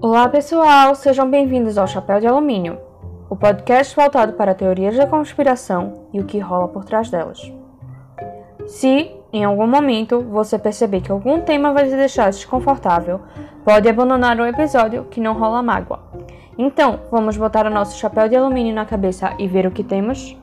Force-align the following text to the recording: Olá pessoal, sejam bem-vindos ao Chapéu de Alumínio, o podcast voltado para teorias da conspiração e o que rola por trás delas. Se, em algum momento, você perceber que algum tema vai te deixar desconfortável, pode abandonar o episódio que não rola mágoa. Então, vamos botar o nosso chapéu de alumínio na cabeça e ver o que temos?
Olá 0.00 0.28
pessoal, 0.28 0.94
sejam 0.94 1.28
bem-vindos 1.28 1.76
ao 1.76 1.88
Chapéu 1.88 2.20
de 2.20 2.26
Alumínio, 2.28 2.78
o 3.28 3.34
podcast 3.34 3.96
voltado 3.96 4.34
para 4.34 4.54
teorias 4.54 4.96
da 4.96 5.08
conspiração 5.08 6.06
e 6.12 6.20
o 6.20 6.24
que 6.24 6.38
rola 6.38 6.68
por 6.68 6.84
trás 6.84 7.10
delas. 7.10 7.52
Se, 8.64 9.10
em 9.32 9.42
algum 9.42 9.66
momento, 9.66 10.20
você 10.20 10.56
perceber 10.56 11.00
que 11.00 11.10
algum 11.10 11.40
tema 11.40 11.72
vai 11.72 11.88
te 11.88 11.96
deixar 11.96 12.30
desconfortável, 12.30 13.20
pode 13.64 13.88
abandonar 13.88 14.38
o 14.38 14.46
episódio 14.46 15.06
que 15.10 15.20
não 15.20 15.34
rola 15.34 15.64
mágoa. 15.64 15.98
Então, 16.56 17.00
vamos 17.10 17.36
botar 17.36 17.66
o 17.66 17.70
nosso 17.70 17.98
chapéu 17.98 18.28
de 18.28 18.36
alumínio 18.36 18.72
na 18.72 18.84
cabeça 18.84 19.34
e 19.36 19.48
ver 19.48 19.66
o 19.66 19.72
que 19.72 19.82
temos? 19.82 20.36